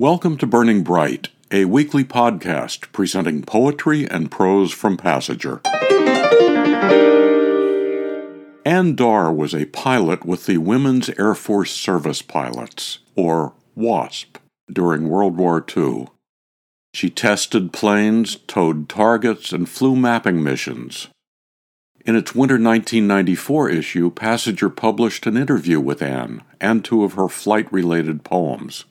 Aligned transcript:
Welcome 0.00 0.38
to 0.38 0.46
Burning 0.46 0.82
Bright, 0.82 1.28
a 1.50 1.66
weekly 1.66 2.04
podcast 2.04 2.90
presenting 2.90 3.42
poetry 3.42 4.08
and 4.08 4.30
prose 4.30 4.72
from 4.72 4.96
Passager. 4.96 5.60
Ann 8.64 8.96
Darr 8.96 9.30
was 9.30 9.54
a 9.54 9.66
pilot 9.66 10.24
with 10.24 10.46
the 10.46 10.56
Women's 10.56 11.10
Air 11.18 11.34
Force 11.34 11.72
Service 11.72 12.22
Pilots, 12.22 13.00
or 13.14 13.52
WASP, 13.74 14.38
during 14.72 15.10
World 15.10 15.36
War 15.36 15.62
II. 15.76 16.08
She 16.94 17.10
tested 17.10 17.74
planes, 17.74 18.36
towed 18.46 18.88
targets, 18.88 19.52
and 19.52 19.68
flew 19.68 19.96
mapping 19.96 20.42
missions. 20.42 21.08
In 22.06 22.16
its 22.16 22.34
winter 22.34 22.54
1994 22.54 23.68
issue, 23.68 24.10
Passager 24.10 24.74
published 24.74 25.26
an 25.26 25.36
interview 25.36 25.78
with 25.78 26.00
Ann 26.00 26.40
and 26.58 26.82
two 26.82 27.04
of 27.04 27.12
her 27.12 27.28
flight 27.28 27.70
related 27.70 28.24
poems. 28.24 28.86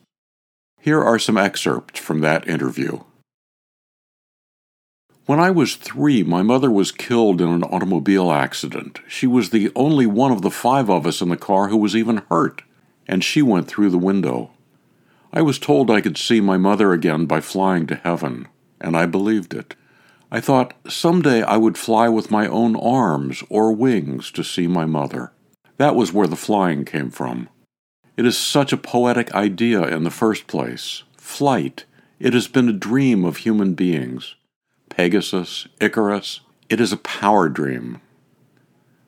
Here 0.82 1.02
are 1.04 1.18
some 1.18 1.36
excerpts 1.36 2.00
from 2.00 2.20
that 2.20 2.48
interview. 2.48 3.00
When 5.26 5.38
I 5.38 5.50
was 5.50 5.76
three, 5.76 6.22
my 6.22 6.40
mother 6.40 6.70
was 6.70 6.90
killed 6.90 7.42
in 7.42 7.48
an 7.48 7.62
automobile 7.64 8.32
accident. 8.32 8.98
She 9.06 9.26
was 9.26 9.50
the 9.50 9.70
only 9.76 10.06
one 10.06 10.32
of 10.32 10.40
the 10.40 10.50
five 10.50 10.88
of 10.88 11.06
us 11.06 11.20
in 11.20 11.28
the 11.28 11.36
car 11.36 11.68
who 11.68 11.76
was 11.76 11.94
even 11.94 12.22
hurt, 12.30 12.62
and 13.06 13.22
she 13.22 13.42
went 13.42 13.68
through 13.68 13.90
the 13.90 13.98
window. 13.98 14.52
I 15.34 15.42
was 15.42 15.58
told 15.58 15.90
I 15.90 16.00
could 16.00 16.16
see 16.16 16.40
my 16.40 16.56
mother 16.56 16.94
again 16.94 17.26
by 17.26 17.42
flying 17.42 17.86
to 17.88 17.96
heaven, 17.96 18.48
and 18.80 18.96
I 18.96 19.04
believed 19.04 19.52
it. 19.52 19.76
I 20.32 20.40
thought 20.40 20.72
someday 20.88 21.42
I 21.42 21.58
would 21.58 21.76
fly 21.76 22.08
with 22.08 22.30
my 22.30 22.46
own 22.46 22.74
arms 22.74 23.44
or 23.50 23.70
wings 23.72 24.30
to 24.30 24.42
see 24.42 24.66
my 24.66 24.86
mother. 24.86 25.32
That 25.76 25.94
was 25.94 26.10
where 26.12 26.26
the 26.26 26.36
flying 26.36 26.86
came 26.86 27.10
from. 27.10 27.50
It 28.20 28.26
is 28.26 28.36
such 28.36 28.70
a 28.70 28.76
poetic 28.76 29.32
idea 29.32 29.80
in 29.80 30.04
the 30.04 30.10
first 30.10 30.46
place. 30.46 31.04
Flight. 31.16 31.86
It 32.18 32.34
has 32.34 32.48
been 32.48 32.68
a 32.68 32.72
dream 32.74 33.24
of 33.24 33.38
human 33.38 33.72
beings. 33.72 34.34
Pegasus, 34.90 35.66
Icarus. 35.80 36.40
It 36.68 36.82
is 36.82 36.92
a 36.92 36.98
power 36.98 37.48
dream. 37.48 38.02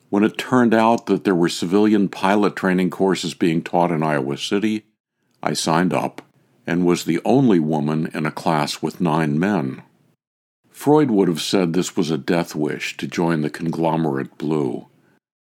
When 0.09 0.25
it 0.25 0.39
turned 0.39 0.73
out 0.73 1.05
that 1.09 1.25
there 1.25 1.35
were 1.35 1.51
civilian 1.51 2.09
pilot 2.09 2.57
training 2.57 2.89
courses 2.89 3.35
being 3.35 3.61
taught 3.61 3.91
in 3.91 4.03
Iowa 4.03 4.39
City, 4.39 4.87
I 5.43 5.53
signed 5.53 5.93
up 5.93 6.23
and 6.67 6.87
was 6.87 7.05
the 7.05 7.21
only 7.23 7.61
woman 7.61 8.09
in 8.15 8.25
a 8.25 8.31
class 8.31 8.81
with 8.81 8.99
nine 8.99 9.39
men. 9.39 9.83
Freud 10.71 11.11
would 11.11 11.29
have 11.29 11.43
said 11.43 11.75
this 11.75 11.99
was 11.99 12.11
a 12.11 12.17
death 12.17 12.55
wish 12.55 12.97
to 12.97 13.07
join 13.07 13.43
the 13.43 13.51
conglomerate 13.51 14.39
blue, 14.39 14.87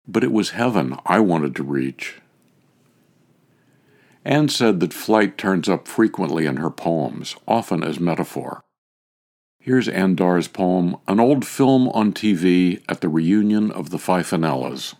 but 0.08 0.24
it 0.24 0.32
was 0.32 0.50
heaven 0.58 0.96
I 1.06 1.20
wanted 1.20 1.54
to 1.54 1.62
reach. 1.62 2.20
Ann 4.24 4.48
said 4.48 4.80
that 4.80 4.92
flight 4.92 5.38
turns 5.38 5.68
up 5.68 5.88
frequently 5.88 6.44
in 6.44 6.58
her 6.58 6.70
poems, 6.70 7.36
often 7.48 7.82
as 7.82 7.98
metaphor. 7.98 8.62
Here's 9.58 9.88
Ann 9.88 10.14
Darr's 10.14 10.48
poem, 10.48 10.96
An 11.08 11.20
Old 11.20 11.46
Film 11.46 11.88
on 11.90 12.12
TV 12.12 12.82
at 12.88 13.00
the 13.00 13.08
Reunion 13.08 13.70
of 13.70 13.90
the 13.90 13.98
Fifinellas. 13.98 14.94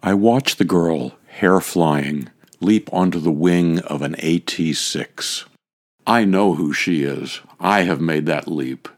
I 0.00 0.14
watch 0.14 0.56
the 0.56 0.64
girl, 0.64 1.12
hair 1.28 1.60
flying, 1.60 2.28
leap 2.60 2.92
onto 2.92 3.18
the 3.18 3.32
wing 3.32 3.80
of 3.80 4.02
an 4.02 4.14
AT 4.16 4.50
6. 4.50 5.44
I 6.06 6.24
know 6.24 6.54
who 6.54 6.72
she 6.72 7.02
is. 7.02 7.40
I 7.60 7.82
have 7.82 8.00
made 8.00 8.26
that 8.26 8.48
leap. 8.48 8.88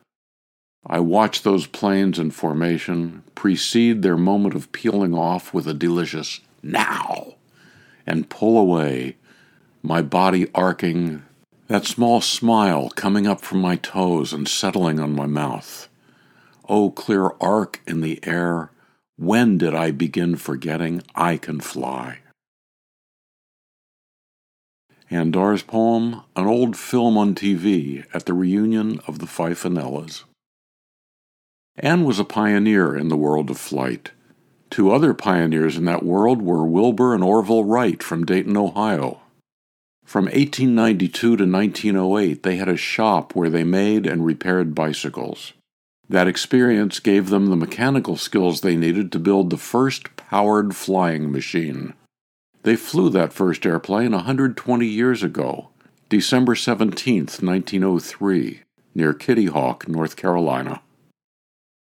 I 0.87 1.01
watch 1.01 1.43
those 1.43 1.67
planes 1.67 2.19
in 2.19 2.31
formation 2.31 3.23
precede 3.35 4.03
their 4.03 4.17
moment 4.17 4.55
of 4.55 4.73
peeling 4.73 5.15
off 5.15 5.53
with 5.55 5.67
a 5.67 5.75
delicious 5.75 6.41
now 6.63 7.34
and 8.07 8.29
pull 8.29 8.59
away, 8.59 9.17
my 9.83 10.03
body 10.03 10.49
arcing, 10.55 11.23
that 11.69 11.87
small 11.87 12.21
smile 12.21 12.91
coming 12.91 13.27
up 13.27 13.41
from 13.41 13.61
my 13.61 13.77
toes 13.77 14.33
and 14.33 14.49
settling 14.49 15.01
on 15.01 15.15
my 15.15 15.27
mouth. 15.27 15.89
Oh, 16.69 16.91
clear 16.91 17.31
arc 17.41 17.81
in 17.87 18.01
the 18.01 18.21
air, 18.23 18.71
when 19.17 19.59
did 19.59 19.75
I 19.75 19.91
begin 19.91 20.37
forgetting 20.37 21.03
I 21.15 21.37
can 21.37 21.61
fly? 21.61 22.19
Ann 25.11 25.31
Darr's 25.31 25.63
poem, 25.63 26.23
An 26.35 26.47
Old 26.47 26.77
Film 26.77 27.17
on 27.17 27.35
TV 27.35 28.05
at 28.13 28.27
the 28.27 28.33
Reunion 28.33 29.01
of 29.07 29.19
the 29.19 29.27
Fifinellas. 29.27 30.25
Ann 31.77 32.05
was 32.05 32.19
a 32.19 32.25
pioneer 32.25 32.97
in 32.97 33.09
the 33.09 33.17
world 33.17 33.51
of 33.51 33.59
flight. 33.59 34.13
Two 34.75 34.91
other 34.91 35.15
pioneers 35.15 35.77
in 35.77 35.85
that 35.85 36.03
world 36.03 36.43
were 36.43 36.67
Wilbur 36.67 37.15
and 37.15 37.23
Orville 37.23 37.63
Wright 37.63 38.03
from 38.03 38.25
Dayton, 38.25 38.57
Ohio. 38.57 39.21
From 40.05 40.25
1892 40.25 41.37
to 41.37 41.45
1908, 41.45 42.43
they 42.43 42.57
had 42.57 42.69
a 42.69 42.77
shop 42.77 43.37
where 43.37 43.49
they 43.49 43.63
made 43.63 44.05
and 44.05 44.27
repaired 44.27 44.75
bicycles. 44.75 45.53
That 46.09 46.27
experience 46.27 46.99
gave 46.99 47.29
them 47.29 47.47
the 47.47 47.57
mechanical 47.57 48.17
skills 48.17 48.63
they 48.63 48.75
needed 48.75 49.13
to 49.13 49.21
build 49.21 49.51
the 49.51 49.57
first 49.57 50.17
powered 50.17 50.75
flying 50.75 51.31
machine. 51.31 51.95
They 52.65 52.75
flew 52.75 53.11
that 53.11 53.33
first 53.33 53.65
airplane 53.65 54.11
120 54.11 54.87
years 54.89 55.23
ago, 55.23 55.69
December 56.09 56.57
17, 56.57 57.27
1903, 57.41 58.63
near 58.93 59.15
Kitty 59.15 59.47
Hawk, 59.47 59.87
North 59.87 60.17
Carolina. 60.17 60.81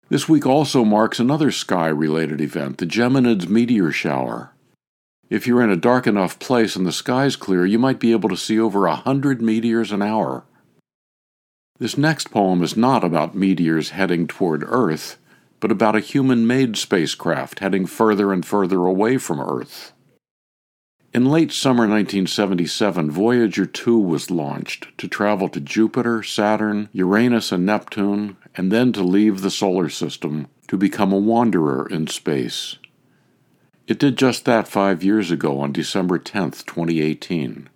This 0.09 0.29
week 0.29 0.47
also 0.47 0.85
marks 0.85 1.19
another 1.19 1.51
sky 1.51 1.89
related 1.89 2.41
event, 2.41 2.79
the 2.79 2.87
Geminids 2.87 3.49
meteor 3.49 3.91
shower. 3.91 4.53
If 5.29 5.49
you're 5.49 5.63
in 5.63 5.71
a 5.71 5.77
dark 5.77 6.07
enough 6.07 6.39
place 6.39 6.77
and 6.77 6.87
the 6.87 6.93
sky's 6.93 7.35
clear, 7.35 7.67
you 7.67 7.81
might 7.81 7.99
be 7.99 8.13
able 8.13 8.29
to 8.29 8.37
see 8.37 8.61
over 8.61 8.87
a 8.87 8.95
hundred 8.95 9.43
meteors 9.43 9.91
an 9.91 10.03
hour. 10.03 10.45
This 11.81 11.99
next 11.99 12.31
poem 12.31 12.63
is 12.63 12.77
not 12.77 13.03
about 13.03 13.35
meteors 13.35 13.91
heading 13.91 14.29
toward 14.29 14.63
Earth, 14.65 15.19
but 15.59 15.73
about 15.73 15.97
a 15.97 16.01
human 16.01 16.47
made 16.47 16.77
spacecraft 16.77 17.59
heading 17.59 17.85
further 17.85 18.33
and 18.33 18.47
further 18.47 18.87
away 18.87 19.19
from 19.19 19.41
Earth. 19.41 19.93
In 21.17 21.25
late 21.25 21.51
summer 21.51 21.89
1977, 21.89 23.11
Voyager 23.11 23.65
2 23.65 23.99
was 23.99 24.31
launched 24.31 24.89
to 24.99 25.09
travel 25.09 25.49
to 25.49 25.61
Jupiter, 25.61 26.23
Saturn, 26.23 26.91
Uranus, 26.93 27.53
and 27.53 27.65
Neptune, 27.65 28.37
and 28.55 28.71
then 28.71 28.93
to 28.93 29.03
leave 29.03 29.41
the 29.41 29.51
solar 29.51 29.89
system 29.89 30.47
to 30.69 30.77
become 30.77 31.15
a 31.15 31.19
wanderer 31.19 31.89
in 31.89 32.07
space. 32.07 32.77
It 33.87 33.99
did 33.99 34.19
just 34.19 34.45
that 34.45 34.69
five 34.69 35.03
years 35.03 35.31
ago 35.31 35.59
on 35.59 35.73
December 35.73 36.19
10, 36.19 36.51
2018. 36.51 37.71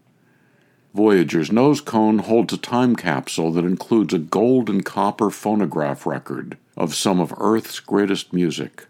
Voyager's 0.93 1.51
nose 1.51 1.81
cone 1.81 2.19
holds 2.19 2.53
a 2.53 2.59
time 2.59 2.95
capsule 2.95 3.53
that 3.53 3.65
includes 3.65 4.13
a 4.13 4.19
gold 4.19 4.69
and 4.69 4.85
copper 4.85 5.31
phonograph 5.31 6.05
record 6.05 6.59
of 6.77 6.95
some 6.95 7.19
of 7.19 7.33
Earth's 7.39 7.81
greatest 7.81 8.35
music. 8.35 8.85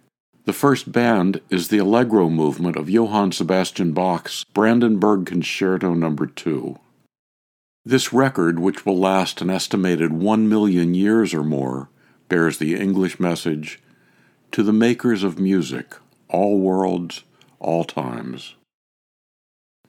The 0.47 0.53
first 0.55 0.91
band 0.91 1.43
is 1.51 1.69
the 1.69 1.79
Allegro 1.79 2.31
movement 2.31 2.77
of 2.77 2.89
Johann 2.89 3.31
Sebastian 3.33 3.93
Bach's 3.93 4.45
Brandenburg 4.55 5.27
Concerto 5.27 5.93
No. 5.93 6.15
2. 6.15 6.79
This 7.85 8.13
record, 8.13 8.59
which 8.59 8.87
will 8.87 8.99
last 8.99 9.43
an 9.43 9.51
estimated 9.51 10.15
one 10.15 10.49
million 10.49 10.95
years 10.95 11.35
or 11.35 11.45
more, 11.45 11.91
bears 12.31 12.57
the 12.57 12.75
English 12.75 13.21
message 13.21 13.81
To 14.53 14.63
the 14.63 14.73
makers 14.73 15.23
of 15.23 15.39
music, 15.39 15.95
all 16.29 16.59
worlds, 16.59 17.25
all 17.59 17.85
times. 17.85 18.55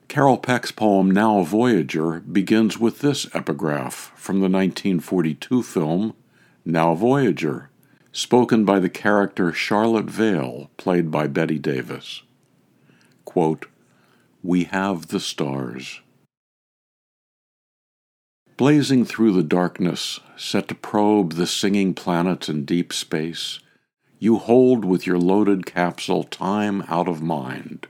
Carol 0.08 0.36
Peck's 0.36 0.70
poem 0.70 1.10
Now 1.10 1.42
Voyager 1.42 2.20
begins 2.20 2.78
with 2.78 2.98
this 2.98 3.26
epigraph 3.34 4.12
from 4.14 4.36
the 4.36 4.50
1942 4.50 5.62
film 5.62 6.14
Now 6.66 6.94
Voyager 6.94 7.70
spoken 8.12 8.66
by 8.66 8.78
the 8.78 8.90
character 8.90 9.52
Charlotte 9.52 10.04
Vale, 10.04 10.70
played 10.76 11.10
by 11.10 11.26
Bette 11.26 11.58
Davis. 11.58 12.22
Quote, 13.24 13.66
we 14.42 14.64
have 14.64 15.08
the 15.08 15.20
stars. 15.20 16.00
Blazing 18.58 19.06
through 19.06 19.32
the 19.32 19.42
darkness, 19.42 20.20
set 20.36 20.68
to 20.68 20.74
probe 20.74 21.32
the 21.32 21.46
singing 21.46 21.94
planets 21.94 22.50
in 22.50 22.66
deep 22.66 22.92
space, 22.92 23.60
you 24.18 24.36
hold 24.38 24.84
with 24.84 25.06
your 25.06 25.18
loaded 25.18 25.64
capsule 25.64 26.22
time 26.22 26.84
out 26.88 27.08
of 27.08 27.22
mind. 27.22 27.86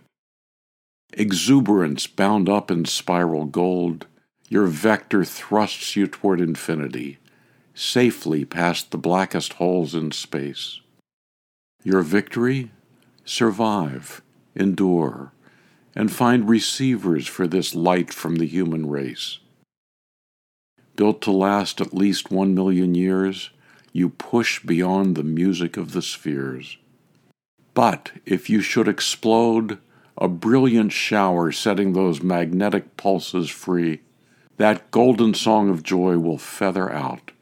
Exuberance 1.15 2.07
bound 2.07 2.49
up 2.49 2.71
in 2.71 2.85
spiral 2.85 3.45
gold, 3.45 4.07
your 4.49 4.67
vector 4.67 5.25
thrusts 5.25 5.97
you 5.97 6.07
toward 6.07 6.41
infinity 6.41 7.19
safely 7.75 8.45
past 8.45 8.91
the 8.91 8.99
blackest 8.99 9.55
holes 9.55 9.95
in 9.95 10.13
space. 10.13 10.81
Your 11.83 12.03
victory? 12.03 12.71
Survive, 13.25 14.23
endure, 14.55 15.33
and 15.95 16.13
find 16.13 16.49
receivers 16.49 17.27
for 17.27 17.47
this 17.47 17.75
light 17.75 18.13
from 18.13 18.37
the 18.37 18.47
human 18.47 18.89
race. 18.89 19.39
Built 20.97 21.23
to 21.23 21.31
last 21.31 21.81
at 21.81 21.95
least 21.95 22.31
one 22.31 22.55
million 22.55 22.95
years, 22.95 23.51
you 23.93 24.09
push 24.09 24.61
beyond 24.61 25.17
the 25.17 25.23
music 25.23 25.77
of 25.77 25.93
the 25.93 26.03
spheres. 26.03 26.79
But 27.75 28.13
if 28.27 28.51
you 28.51 28.61
should 28.61 28.89
explode, 28.89 29.79
a 30.17 30.29
brilliant 30.29 30.93
shower 30.93 31.53
setting 31.53 31.93
those 31.93 32.23
magnetic 32.23 32.97
pulses 32.97 33.49
free. 33.49 34.01
That 34.59 34.91
golden 34.91 35.35
song 35.35 35.71
of 35.71 35.83
joy 35.83 36.19
will 36.19 36.39
feather 36.39 36.93
out, 36.93 37.33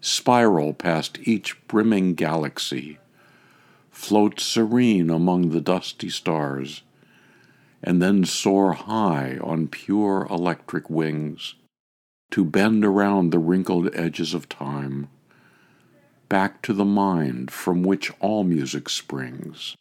spiral 0.00 0.72
past 0.72 1.18
each 1.22 1.56
brimming 1.66 2.14
galaxy, 2.14 2.98
float 3.90 4.40
serene 4.40 5.10
among 5.10 5.50
the 5.50 5.60
dusty 5.60 6.08
stars, 6.08 6.82
and 7.82 8.02
then 8.02 8.24
soar 8.24 8.72
high 8.72 9.38
on 9.40 9.68
pure 9.68 10.26
electric 10.30 10.88
wings 10.90 11.54
to 12.30 12.44
bend 12.44 12.84
around 12.84 13.30
the 13.30 13.38
wrinkled 13.38 13.94
edges 13.94 14.34
of 14.34 14.48
time, 14.48 15.08
back 16.28 16.60
to 16.62 16.72
the 16.72 16.84
mind 16.84 17.50
from 17.50 17.82
which 17.82 18.12
all 18.20 18.44
music 18.44 18.88
springs, 18.88 19.74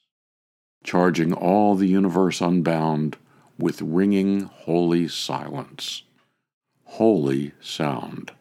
charging 0.84 1.34
all 1.34 1.76
the 1.76 1.88
universe 1.88 2.40
unbound 2.40 3.18
with 3.60 3.82
ringing 3.82 4.42
holy 4.42 5.08
silence, 5.08 6.04
holy 6.86 7.52
sound. 7.60 8.32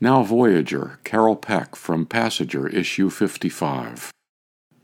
Now 0.00 0.22
Voyager, 0.22 1.00
Carol 1.02 1.34
Peck 1.34 1.74
from 1.74 2.06
Passager, 2.06 2.72
issue 2.72 3.10
55. 3.10 4.12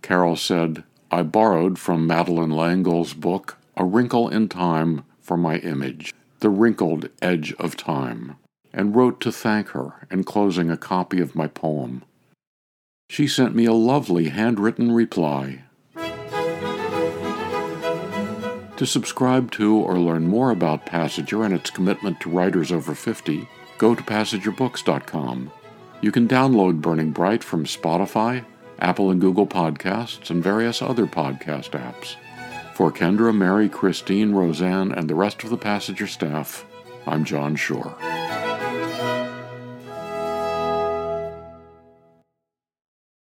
Carol 0.02 0.34
said, 0.34 0.82
I 1.08 1.22
borrowed 1.22 1.78
from 1.78 2.04
Madeleine 2.04 2.54
L'Engle's 2.54 3.14
book 3.14 3.56
A 3.76 3.84
Wrinkle 3.84 4.28
in 4.28 4.48
Time 4.48 5.04
for 5.20 5.36
my 5.36 5.58
image. 5.58 6.12
The 6.40 6.50
Wrinkled 6.50 7.10
Edge 7.22 7.54
of 7.54 7.76
Time, 7.76 8.36
and 8.72 8.96
wrote 8.96 9.20
to 9.20 9.30
thank 9.30 9.68
her, 9.68 10.06
enclosing 10.10 10.68
a 10.68 10.76
copy 10.76 11.20
of 11.20 11.36
my 11.36 11.46
poem. 11.46 12.02
She 13.08 13.28
sent 13.28 13.54
me 13.54 13.66
a 13.66 13.72
lovely 13.72 14.30
handwritten 14.30 14.90
reply. 14.90 15.62
To 18.76 18.84
subscribe 18.84 19.52
to 19.52 19.76
or 19.76 19.96
learn 19.96 20.26
more 20.26 20.50
about 20.50 20.86
Passager 20.86 21.44
and 21.44 21.54
its 21.54 21.70
commitment 21.70 22.18
to 22.20 22.30
writers 22.30 22.72
over 22.72 22.96
50, 22.96 23.48
go 23.78 23.94
to 23.94 24.02
Passager.books.com. 24.02 25.50
You 26.00 26.12
can 26.12 26.28
download 26.28 26.80
Burning 26.80 27.12
Bright 27.12 27.42
from 27.42 27.64
Spotify, 27.64 28.44
Apple 28.78 29.10
and 29.10 29.20
Google 29.20 29.46
Podcasts, 29.46 30.30
and 30.30 30.42
various 30.42 30.82
other 30.82 31.06
podcast 31.06 31.70
apps. 31.70 32.16
For 32.74 32.90
Kendra, 32.90 33.34
Mary, 33.34 33.68
Christine, 33.68 34.32
Roseanne, 34.32 34.92
and 34.92 35.08
the 35.08 35.14
rest 35.14 35.44
of 35.44 35.50
the 35.50 35.58
Passager 35.58 36.08
staff, 36.08 36.66
I'm 37.06 37.24
John 37.24 37.56
Shore. 37.56 37.96